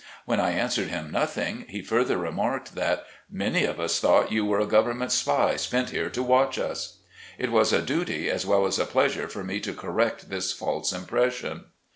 When 0.25 0.39
I 0.39 0.49
answered 0.53 0.87
him, 0.87 1.11
nothing, 1.11 1.65
he 1.69 1.83
further 1.83 2.17
remarked 2.17 2.73
that 2.73 3.05
"Many 3.29 3.65
of 3.65 3.79
us 3.79 3.99
thought 3.99 4.31
you 4.31 4.43
were 4.43 4.59
a 4.59 4.65
government 4.65 5.11
spy 5.11 5.57
sent 5.57 5.91
here 5.91 6.09
to 6.09 6.23
watch 6.23 6.57
us." 6.57 6.97
It 7.37 7.51
was 7.51 7.71
a 7.71 7.83
duty 7.83 8.27
as 8.27 8.43
well 8.43 8.65
as 8.65 8.79
a 8.79 8.85
pleasure 8.85 9.27
for 9.27 9.43
me 9.43 9.59
to 9.59 9.75
correct 9.75 10.31
this 10.31 10.53
false 10.53 10.91
impression. 10.91 11.65